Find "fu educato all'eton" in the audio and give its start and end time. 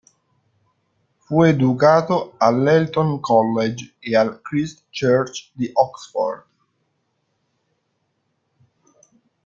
1.19-3.19